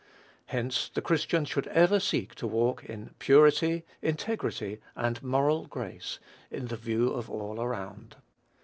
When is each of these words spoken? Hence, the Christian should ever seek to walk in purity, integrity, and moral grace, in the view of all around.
Hence, 0.47 0.89
the 0.89 0.99
Christian 1.03 1.45
should 1.45 1.67
ever 1.67 1.99
seek 1.99 2.33
to 2.33 2.47
walk 2.47 2.83
in 2.83 3.13
purity, 3.19 3.85
integrity, 4.01 4.81
and 4.95 5.21
moral 5.21 5.67
grace, 5.67 6.17
in 6.49 6.65
the 6.69 6.75
view 6.75 7.09
of 7.13 7.29
all 7.29 7.61
around. 7.61 8.15